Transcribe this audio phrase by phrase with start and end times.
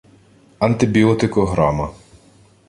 [0.59, 1.93] антибіотикограма